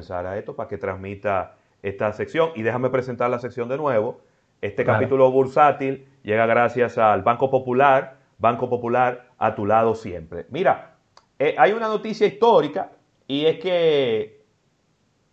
[0.00, 2.50] comenzar a esto para que transmita esta sección.
[2.54, 4.20] Y déjame presentar la sección de nuevo.
[4.62, 8.16] Este capítulo bursátil llega gracias al Banco Popular.
[8.38, 10.46] Banco Popular a tu lado siempre.
[10.48, 10.94] Mira,
[11.38, 12.92] eh, hay una noticia histórica
[13.26, 14.42] y es que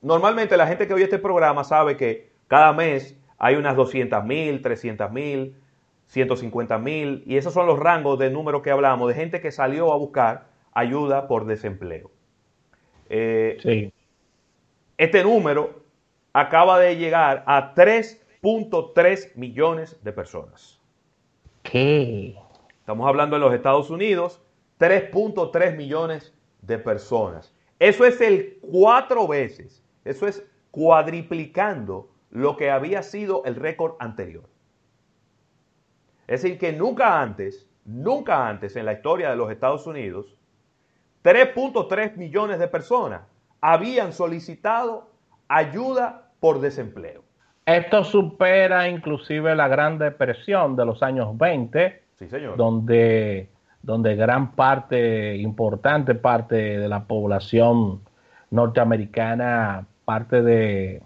[0.02, 4.62] normalmente la gente que oye este programa sabe que cada mes hay unas 200 mil,
[4.62, 5.56] 300 mil,
[6.08, 9.94] 150 mil, y esos son los rangos de número que hablamos, de gente que salió
[9.94, 12.12] a buscar ayuda por desempleo.
[13.10, 13.94] Eh, sí.
[14.98, 15.84] Este número
[16.34, 20.80] acaba de llegar a 3.3 millones de personas.
[21.62, 22.36] ¿Qué?
[22.80, 24.41] Estamos hablando en los Estados Unidos,
[24.80, 26.34] 3.3 millones
[26.64, 27.54] de personas.
[27.78, 34.50] Eso es el cuatro veces, eso es cuadriplicando lo que había sido el récord anterior.
[36.26, 40.36] Es decir, que nunca antes, nunca antes en la historia de los Estados Unidos,
[41.24, 43.22] 3.3 millones de personas
[43.62, 45.10] habían solicitado
[45.48, 47.24] ayuda por desempleo.
[47.66, 52.55] Esto supera inclusive la Gran Depresión de los años 20, sí, señor.
[52.55, 53.49] donde,
[53.82, 58.02] donde gran parte, importante parte de la población
[58.52, 61.02] norteamericana, parte de,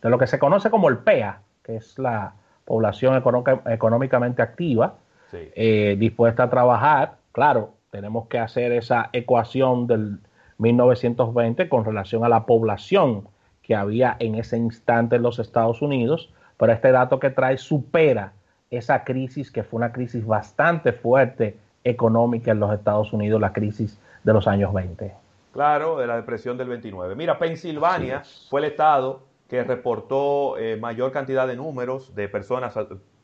[0.00, 3.22] de lo que se conoce como el PEA, que es la población
[3.66, 4.94] económicamente activa,
[5.32, 7.16] eh, dispuesta a trabajar.
[7.32, 10.18] Claro, tenemos que hacer esa ecuación del
[10.58, 13.28] 1920 con relación a la población
[13.62, 18.32] que había en ese instante en los Estados Unidos, pero este dato que trae supera
[18.70, 23.98] esa crisis que fue una crisis bastante fuerte económica en los Estados Unidos, la crisis
[24.24, 25.12] de los años 20.
[25.52, 27.14] Claro, de la depresión del 29.
[27.14, 32.74] Mira, Pensilvania fue el estado que reportó eh, mayor cantidad de números de personas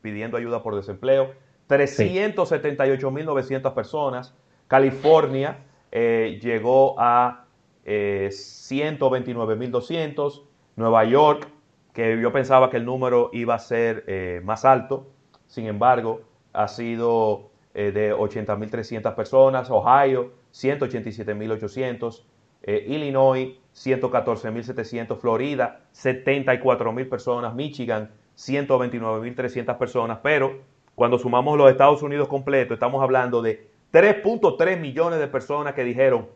[0.01, 1.31] pidiendo ayuda por desempleo.
[1.69, 4.33] 378.900 personas.
[4.67, 5.57] California
[5.95, 7.45] eh, llegó a
[7.85, 10.41] eh, 129.200.
[10.75, 11.47] Nueva York,
[11.93, 15.05] que yo pensaba que el número iba a ser eh, más alto,
[15.45, 19.69] sin embargo, ha sido de 80.300 personas.
[19.69, 22.23] Ohio, 187.800.
[22.65, 30.61] Illinois, 114.700, Florida, 74.000 personas, Michigan, 129.300 personas, pero
[30.95, 36.27] cuando sumamos los Estados Unidos completos, estamos hablando de 3.3 millones de personas que dijeron,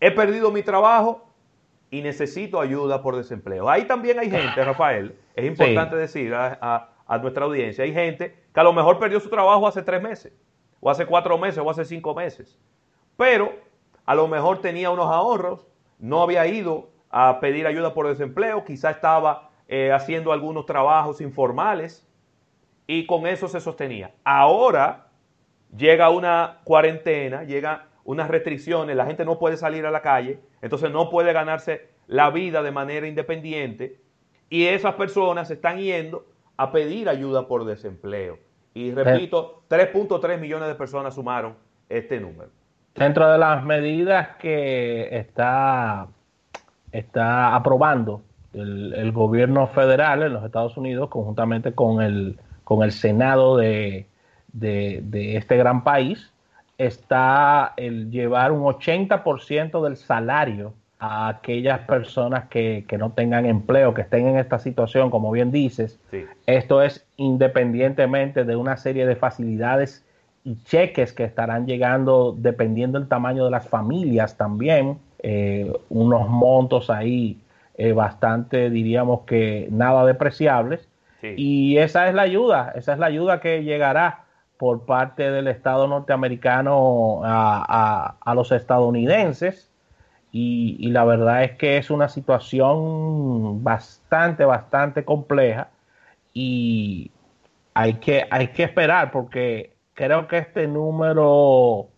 [0.00, 1.28] he perdido mi trabajo
[1.90, 3.68] y necesito ayuda por desempleo.
[3.68, 8.60] Ahí también hay gente, Rafael, es importante decir a, a nuestra audiencia, hay gente que
[8.60, 10.32] a lo mejor perdió su trabajo hace tres meses,
[10.78, 12.56] o hace cuatro meses, o hace cinco meses,
[13.16, 13.52] pero
[14.06, 15.66] a lo mejor tenía unos ahorros
[16.00, 22.06] no había ido a pedir ayuda por desempleo, quizá estaba eh, haciendo algunos trabajos informales
[22.86, 24.14] y con eso se sostenía.
[24.24, 25.09] Ahora
[25.76, 30.90] llega una cuarentena, llega unas restricciones, la gente no puede salir a la calle, entonces
[30.90, 34.00] no puede ganarse la vida de manera independiente
[34.48, 36.26] y esas personas están yendo
[36.56, 38.38] a pedir ayuda por desempleo.
[38.74, 41.54] Y repito, 3.3 millones de personas sumaron
[41.88, 42.50] este número.
[42.94, 46.08] Dentro de las medidas que está,
[46.92, 48.22] está aprobando
[48.52, 54.06] el, gobierno federal en los Estados Unidos, conjuntamente con el, con el Senado de,
[54.52, 56.32] este gran país,
[56.78, 64.02] está el llevar un 80% del salario a aquellas personas que, no tengan empleo, que
[64.02, 65.98] estén en esta situación, como bien dices.
[66.46, 70.04] Esto es independientemente de una serie de facilidades
[70.44, 76.88] y cheques que estarán llegando dependiendo del tamaño de las familias también, eh, unos montos
[76.88, 77.38] ahí
[77.76, 80.86] eh, bastante, diríamos que nada despreciables.
[81.22, 84.24] Y esa es la ayuda, esa es la ayuda que llegará
[84.60, 89.70] por parte del Estado norteamericano a, los estadounidenses.
[90.32, 95.70] Y, y, la verdad es que es una situación bastante, bastante compleja
[96.34, 97.10] y
[97.72, 101.88] hay que, hay que esperar porque creo que este número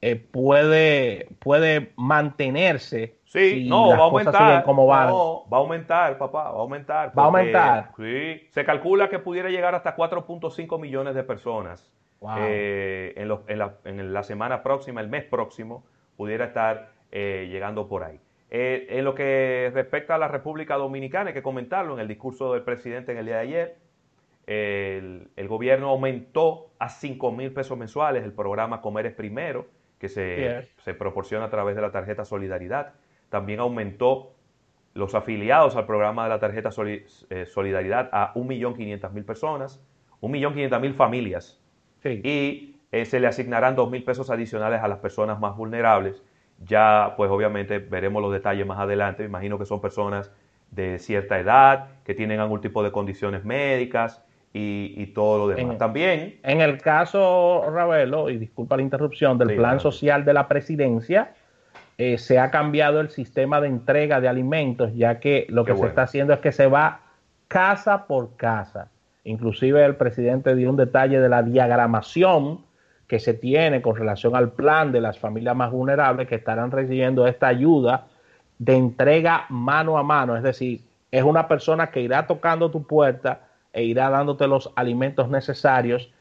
[0.00, 3.17] eh, puede, puede mantenerse.
[3.28, 4.64] Sí, no, va a aumentar.
[4.64, 5.08] Como van.
[5.08, 7.12] No, va a aumentar, papá, va a aumentar.
[7.18, 7.92] Va a aumentar.
[7.96, 11.92] Sí, se calcula que pudiera llegar hasta 4.5 millones de personas.
[12.38, 13.30] Eh, en,
[13.84, 15.84] en, la, semana próxima, el mes próximo,
[16.16, 18.18] pudiera estar eh, llegando por ahí.
[18.50, 22.62] en lo que respecta a la República Dominicana, hay que comentarlo en el discurso del
[22.62, 23.88] presidente en el día de ayer
[24.48, 29.66] el, gobierno aumentó a 5 mil pesos mensuales el programa Comer es Primero,
[29.98, 32.94] que se, se, proporciona a través de la tarjeta Solidaridad.
[33.28, 34.32] También aumentó
[34.94, 39.80] los afiliados al programa de la tarjeta eh, Solidaridad a 1.500.000 personas,
[40.20, 41.60] 1.500.000 familias.
[42.04, 46.22] Y eh, se le asignarán 2.000 pesos adicionales a las personas más vulnerables
[46.64, 49.22] Ya, pues obviamente veremos los detalles más adelante.
[49.22, 50.32] Me imagino que son personas
[50.70, 54.22] de cierta edad, que tienen algún tipo de condiciones médicas
[54.52, 55.78] y, todo lo demás.
[55.78, 56.40] También.
[56.42, 61.32] En el caso, Ravelo, y disculpa la interrupción, del plan social de la presidencia,
[61.98, 65.86] eh, se ha cambiado el sistema de entrega de alimentos, ya que lo que se
[65.86, 67.00] está haciendo es que se va
[67.48, 68.88] casa por casa.
[69.24, 72.60] Inclusive el presidente dio un detalle de la diagramación
[73.08, 77.26] que se tiene con relación al plan de las familias más vulnerables que estarán recibiendo
[77.26, 78.06] esta ayuda
[78.58, 80.36] de entrega mano a mano.
[80.36, 83.40] Es decir, es una persona que irá tocando tu puerta
[83.72, 86.12] e irá dándote los alimentos necesarios.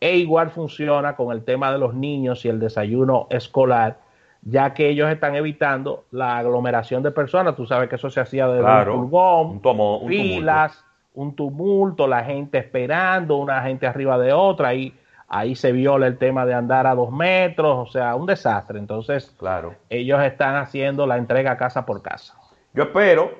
[0.00, 4.03] E igual funciona con el tema de los niños y el desayuno escolar,
[4.44, 7.56] ya que ellos están evitando la aglomeración de personas.
[7.56, 12.58] Tú sabes que eso se hacía de un pulgón, un filas, un tumulto, la gente
[12.58, 14.74] esperando, una gente arriba de otra.
[14.74, 14.94] Y
[15.28, 18.78] ahí se viola el tema de andar a dos metros, o sea, un desastre.
[18.78, 19.74] Entonces, claro.
[19.88, 22.34] ellos están haciendo la entrega casa por casa.
[22.74, 23.32] Yo espero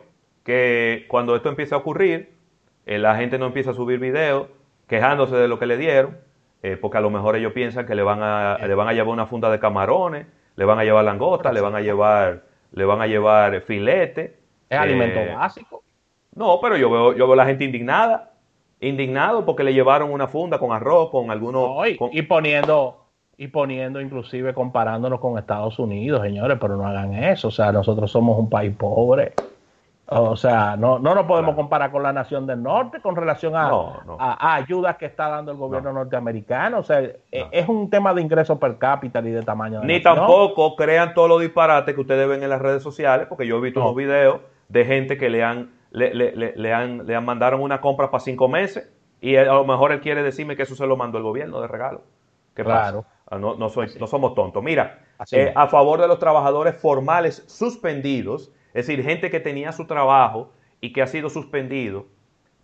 [0.43, 2.33] que cuando esto empiece a ocurrir,
[2.87, 4.49] eh, la gente no empiece a subir videos
[4.87, 6.19] quejándose de lo que le dieron,
[6.63, 9.13] eh, porque a lo mejor ellos piensan que le van a, le van a llevar
[9.13, 12.43] una funda de camarones, le van a llevar langosta, le van a llevar,
[12.73, 14.37] le van a llevar filete.
[14.69, 15.83] Es alimento eh, básico.
[16.35, 18.35] No, pero yo veo, yo veo a la gente indignada
[18.89, 21.87] indignado porque le llevaron una funda con arroz, con algunos...
[22.13, 23.01] y, poniendo
[23.37, 28.11] y poniendo inclusive comparándonos con Estados Unidos, señores, pero no hagan eso, o sea, nosotros
[28.11, 29.33] somos un país pobre.
[30.21, 33.71] O sea, no, no nos podemos comparar con la nación del norte con relación a,
[34.19, 36.79] a, ayudas que está dando el gobierno norteamericano.
[36.79, 39.83] O sea, e, es un tema de ingreso per cápita y de tamaño.
[39.83, 43.59] Ni tampoco crean todos los disparates que ustedes ven en las redes sociales, porque yo
[43.59, 47.25] he visto unos videos de gente que le han le, le, le, han, le han
[47.25, 48.91] mandaron una compra para cinco meses
[49.21, 51.69] y a lo mejor él quiere decirme que eso se lo mandó el gobierno de
[51.69, 52.03] regalo.
[52.55, 53.03] ¿Qué claro.
[53.03, 53.15] pasa?
[53.31, 54.63] Ah, no, no, soy, no somos tontos.
[54.63, 54.99] Mira,
[55.33, 60.53] eh, a favor de los trabajadores formales suspendidos, es decir, gente que tenía su trabajo
[60.81, 62.07] y que ha sido suspendido,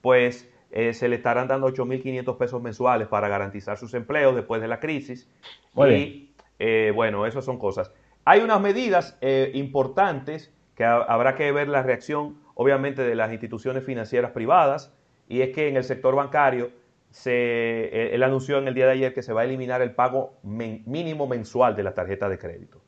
[0.02, 4.68] pues eh, se le estarán dando 8.500 pesos mensuales para garantizar sus empleos después de
[4.68, 5.30] la crisis.
[5.76, 7.90] y eh, bueno, esas son cosas.
[8.26, 9.18] Hay unas medidas
[9.54, 14.92] importantes que habrá que ver la reacción obviamente de las instituciones financieras privadas,
[15.28, 16.72] y es que en el sector bancario
[17.10, 19.92] se, eh, él anunció en el día de ayer que se va a eliminar el
[19.92, 22.82] pago mínimo mensual de la tarjeta de crédito.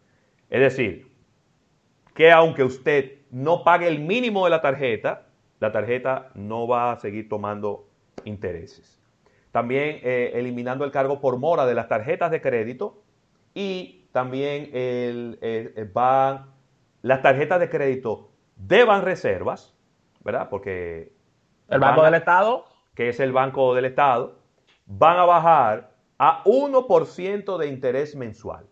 [0.50, 1.11] Es decir,
[2.14, 5.26] que aunque usted no pague el mínimo de la tarjeta,
[5.60, 7.88] la tarjeta no va a seguir tomando
[8.24, 9.00] intereses.
[9.52, 13.02] También eh, eliminando el cargo por mora de las tarjetas de crédito
[13.54, 16.46] y también el, van
[17.02, 19.74] las tarjetas de crédito deban reservas,
[20.24, 20.48] ¿verdad?
[20.48, 21.12] Porque...
[21.68, 22.66] El Banco del Estado.
[22.94, 24.38] Que es el Banco del Estado,
[24.84, 28.66] van a bajar a 1% de interés mensual.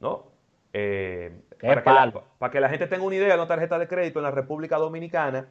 [0.00, 0.32] ¿No?
[0.72, 4.18] Eh, para, que la, para, que la, gente tenga una idea, una tarjeta de crédito
[4.18, 5.48] en la República Dominicana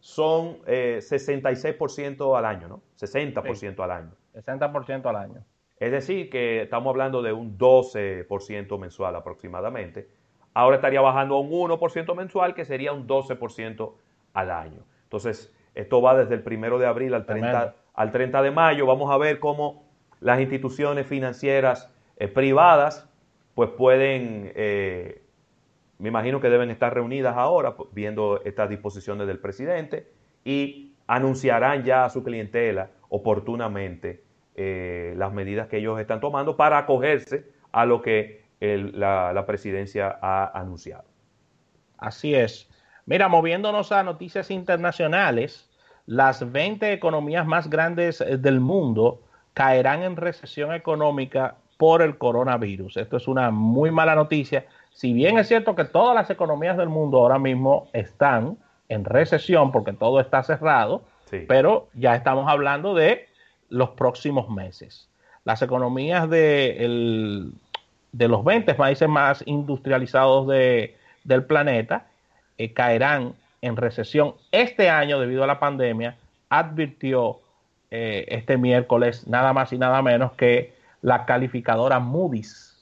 [0.00, 2.82] son eh, 66% al año, ¿no?
[3.00, 4.10] 60% al año.
[4.34, 5.44] 60% al año.
[5.78, 10.08] Es decir, que estamos hablando de un 12% mensual aproximadamente
[10.54, 13.92] ahora estaría bajando a un 1% mensual, que sería un 12%
[14.32, 14.84] al año.
[15.02, 18.86] Entonces, esto va desde el primero de abril al 30, al 30 de mayo.
[18.86, 19.84] Vamos a ver cómo
[20.20, 23.10] las instituciones financieras eh, privadas
[23.54, 25.22] pues pueden, eh,
[25.98, 30.10] me imagino que deben estar reunidas ahora pues, viendo estas disposiciones del presidente
[30.44, 34.24] y anunciarán ya a su clientela oportunamente
[34.56, 40.58] eh, las medidas que ellos están tomando para acogerse a lo que la, presidencia ha
[40.58, 41.04] anunciado.
[41.98, 42.68] Así es.
[43.06, 45.70] Mira, moviéndonos a noticias internacionales,
[46.06, 52.96] las 20 economías más grandes eh, del mundo caerán en recesión económica por el coronavirus.
[52.96, 54.66] Esto es una muy mala noticia.
[54.94, 58.56] Si bien es cierto que todas las economías del mundo ahora mismo están
[58.88, 61.02] en recesión porque todo está cerrado,
[61.48, 63.28] pero ya estamos hablando de
[63.68, 65.08] los próximos meses.
[65.44, 67.52] Las economías de
[68.14, 72.06] de los 20 países más industrializados del planeta
[72.56, 76.16] eh, caerán en recesión este año debido a la pandemia,
[76.48, 77.40] advirtió
[77.90, 82.73] eh, este miércoles nada más y nada menos que la calificadora Moody's.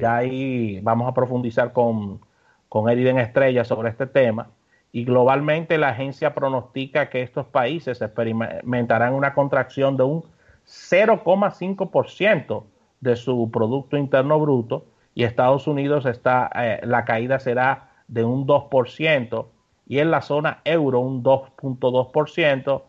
[0.00, 2.20] Ya ahí vamos a profundizar con,
[2.68, 4.50] con Eriden Estrella sobre este tema.
[4.92, 10.24] Y globalmente la agencia pronostica que estos países experimentarán una contracción de un
[10.66, 12.64] 0,5%
[13.00, 14.86] de su Producto Interno Bruto.
[15.14, 19.46] Y Estados Unidos está, eh, la caída será de un 2%
[19.88, 22.82] y en la zona euro un 2.2%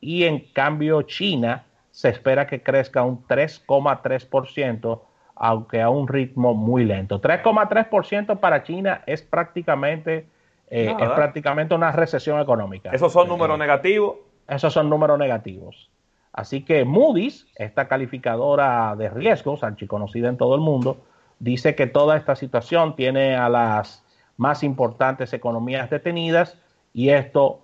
[0.00, 5.00] y en cambio China se espera que crezca un 3,3%
[5.36, 7.20] aunque a un ritmo muy lento.
[7.20, 10.26] 3,3% para China es prácticamente,
[10.68, 12.90] eh, es prácticamente una recesión económica.
[12.90, 14.16] ¿Esos son números negativos?
[14.48, 15.90] Esos son números negativos.
[16.32, 20.98] Así que Moody's, esta calificadora de riesgos, archiconocida en todo el mundo,
[21.38, 24.04] dice que toda esta situación tiene a las
[24.36, 26.58] más importantes economías detenidas
[26.92, 27.60] y esto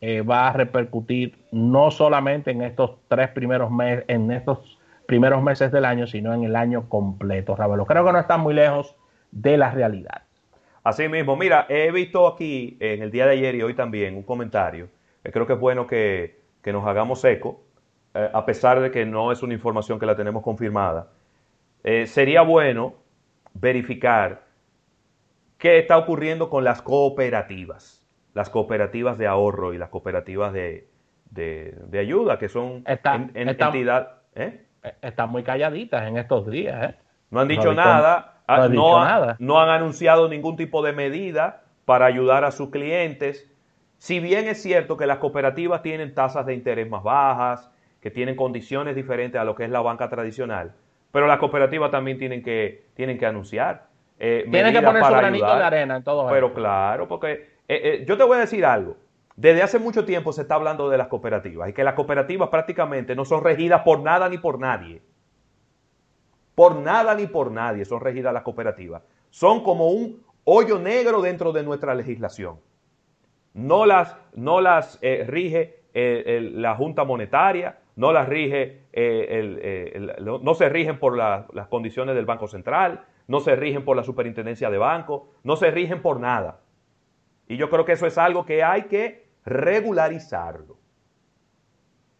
[0.00, 4.75] eh, va a repercutir no solamente en estos tres primeros meses, en estos
[5.06, 7.86] primeros meses del año, sino en el año completo, Ravelo.
[7.86, 8.96] Creo que no está muy lejos
[9.30, 10.22] de la realidad.
[10.84, 14.22] Así mismo, mira, he visto aquí en el día de ayer y hoy también un
[14.22, 14.88] comentario,
[15.22, 17.62] creo que es bueno que, que nos hagamos eco,
[18.12, 21.10] eh, a pesar de que no es una información que la tenemos confirmada.
[21.84, 22.94] Eh, sería bueno
[23.54, 24.46] verificar
[25.58, 30.88] qué está ocurriendo con las cooperativas, las cooperativas de ahorro y las cooperativas de,
[31.92, 34.22] ayuda, que son en, entidad.
[34.34, 34.65] ¿eh?
[35.02, 36.94] Están muy calladitas en estos días.
[37.30, 39.36] No han dicho nada, no, han, dicho nada.
[39.38, 43.50] no han anunciado ningún tipo de medida para ayudar a sus clientes.
[43.98, 48.36] Si bien es cierto que las cooperativas tienen tasas de interés más bajas, que tienen
[48.36, 50.72] condiciones diferentes a lo que es la banca tradicional,
[51.10, 53.86] pero las cooperativas también tienen que, tienen que anunciar.
[54.18, 57.32] Eh, tienen que poner su granito de arena en todo Pero claro, porque
[57.68, 58.96] eh, eh, yo te voy a decir algo.
[59.36, 63.14] Desde hace mucho tiempo se está hablando de las cooperativas y que las cooperativas prácticamente
[63.14, 65.02] no son regidas por nada ni por nadie.
[66.54, 69.02] Por nada ni por nadie son regidas las cooperativas.
[69.28, 72.58] Son como un hoyo negro dentro de nuestra legislación.
[73.52, 79.56] No las, no las rige la Junta Monetaria, no las rige, eh,
[79.92, 84.02] eh, no se rigen por las condiciones del Banco Central, no se rigen por la
[84.02, 86.60] superintendencia de banco, no se rigen por nada.
[87.48, 90.76] Y yo creo que eso es algo que hay que regularizarlo.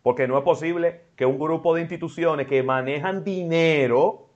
[0.02, 4.28] Porque no es posible que un grupo de instituciones que manejan dinero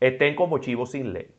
[0.00, 1.30] estén como chivos sin ley.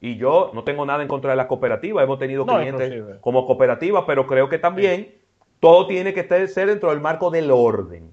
[0.00, 4.04] Y yo no tengo nada en contra de las cooperativas, hemos tenido clientes como cooperativas,
[4.06, 5.14] pero creo que también
[5.60, 8.10] todo tiene que ser dentro del marco del orden.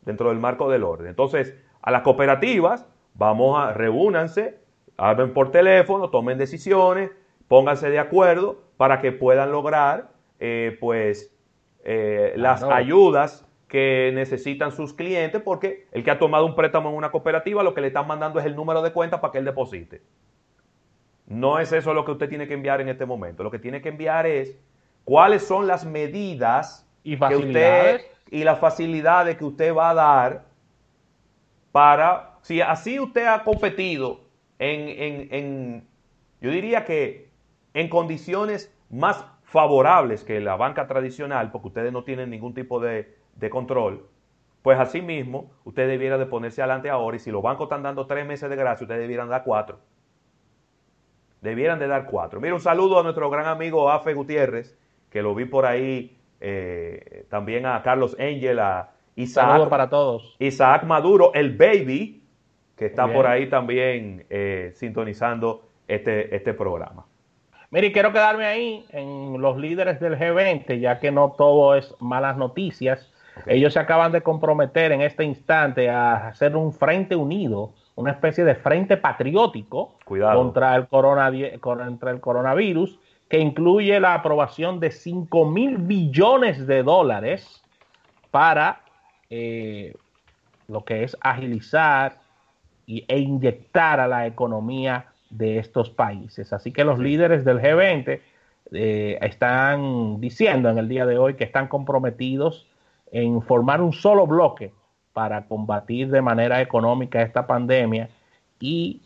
[0.00, 1.08] Dentro del marco del orden.
[1.08, 4.58] Entonces, a las cooperativas, vamos a reúnanse,
[4.96, 7.10] hablen por teléfono, tomen decisiones,
[7.46, 10.08] pónganse de acuerdo para que puedan lograr,
[10.40, 11.36] eh, pues,
[11.84, 16.94] eh, las ayudas que necesitan sus clientes, porque el que ha tomado un préstamo en
[16.94, 19.44] una cooperativa, lo que le están mandando es el número de cuenta para que él
[19.44, 20.00] deposite.
[21.26, 23.44] No es eso lo que usted tiene que enviar en este momento.
[23.44, 24.56] Lo que tiene que enviar es
[25.04, 30.44] cuáles son las medidas ¿Y que usted y las facilidades que usted va a dar
[31.72, 34.20] para, si así usted ha competido
[34.58, 35.86] en,
[36.40, 37.27] yo diría que
[37.78, 43.14] en condiciones más favorables que la banca tradicional, porque ustedes no tienen ningún tipo de,
[43.36, 44.04] de control,
[44.62, 48.06] pues así mismo usted debiera de ponerse adelante ahora y si los bancos están dando
[48.08, 49.78] tres meses de gracia, ustedes debieran dar cuatro.
[51.40, 52.40] Debieran de dar cuatro.
[52.40, 54.76] Mira, un saludo a nuestro gran amigo Afe Gutiérrez,
[55.08, 59.68] que lo vi por ahí, eh, también a Carlos Angel, a Isaac.
[59.68, 60.34] para todos.
[60.40, 62.24] Isaac Maduro, el baby,
[62.74, 67.06] que está por ahí también eh, sintonizando este, este programa.
[67.70, 72.36] Mire, quiero quedarme ahí en los líderes del G20, ya que no todo es malas
[72.36, 73.12] noticias.
[73.46, 78.44] Ellos se acaban de comprometer en este instante a hacer un frente unido, una especie
[78.44, 82.98] de frente patriótico contra el, contra el coronavirus
[83.28, 87.62] que incluye la aprobación de 5 mil billones de dólares
[88.30, 88.80] para
[89.28, 89.94] eh,
[90.66, 92.18] lo que es agilizar
[92.86, 96.52] y, e inyectar a la economía de estos países.
[96.52, 98.20] Así que los líderes del G20
[98.72, 102.66] eh, están diciendo en el día de hoy que están comprometidos
[103.10, 104.72] en formar un solo bloque
[105.12, 108.08] para combatir de manera económica esta pandemia
[108.60, 109.00] y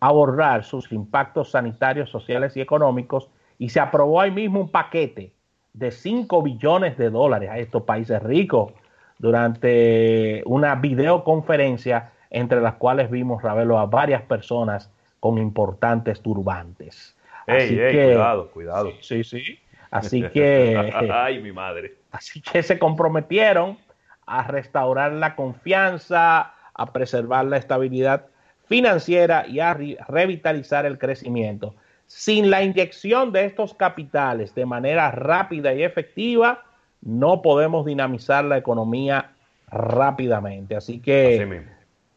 [0.00, 3.28] abordar sus impactos sanitarios, sociales y económicos
[3.58, 5.32] y se aprobó ahí mismo un paquete
[5.72, 8.72] de 5 billones de dólares a estos países ricos
[9.18, 17.16] durante una videoconferencia entre las cuales vimos, Ravelo, a varias personas con importantes turbantes.
[17.46, 18.92] Así que, cuidado, cuidado.
[19.00, 19.58] Sí, sí.
[19.90, 20.92] Así que.
[21.12, 21.96] Ay, mi madre.
[22.10, 23.78] Así que se comprometieron
[24.26, 28.26] a restaurar la confianza, a preservar la estabilidad
[28.66, 31.74] financiera y a revitalizar el crecimiento.
[32.06, 36.62] Sin la inyección de estos capitales de manera rápida y efectiva,
[37.00, 39.32] no podemos dinamizar la economía
[39.70, 40.76] rápidamente.
[40.76, 41.62] Así que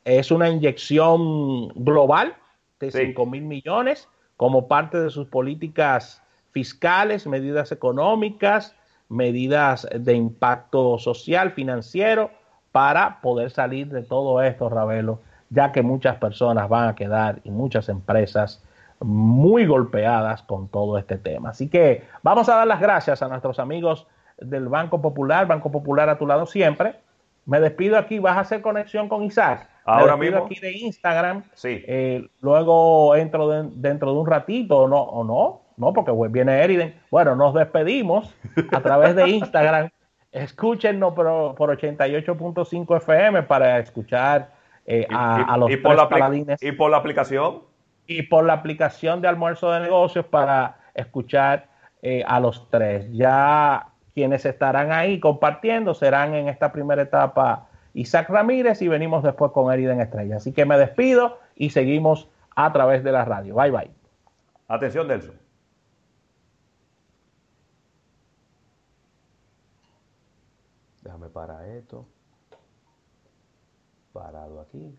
[0.03, 2.35] es una inyección global
[2.81, 6.21] de 5 mil millones como parte de sus políticas
[6.51, 8.75] fiscales, medidas económicas,
[9.07, 12.31] medidas de impacto social, financiero,
[12.71, 15.19] para poder salir de todo esto, Ravelo,
[15.49, 18.63] ya que muchas personas van a quedar y muchas empresas
[19.01, 21.49] muy golpeadas con todo este tema.
[21.49, 24.07] Así que vamos a dar las gracias a nuestros amigos
[24.37, 26.95] del Banco Popular, Banco Popular a tu lado siempre.
[27.45, 29.67] Me despido aquí, vas a hacer conexión con Isaac.
[29.83, 30.45] Ahora Me mismo.
[30.45, 31.43] aquí de Instagram.
[31.53, 31.83] Sí.
[31.87, 36.61] Eh, luego entro de- dentro de un ratito, o no, o no, no, porque viene
[36.63, 36.93] Eriden.
[37.09, 38.33] Bueno, nos despedimos
[38.71, 39.89] a través de Instagram.
[40.31, 44.51] Escúchenos por, por 88.5 FM para escuchar
[44.85, 47.63] eh, a, y- a los y por tres la y por la aplicación.
[48.07, 51.67] y por la aplicación de almuerzo de negocios para escuchar
[52.01, 53.07] eh, a los tres.
[53.11, 59.51] Ya quienes estarán ahí compartiendo serán en esta primera etapa Isaac Ramírez y venimos después
[59.51, 60.37] con Eriden Estrella.
[60.37, 63.55] Así que me despido y seguimos a través de la radio.
[63.55, 63.91] Bye bye.
[64.67, 65.35] Atención, Nelson.
[71.01, 72.05] Déjame parar esto.
[74.13, 74.95] Parado aquí.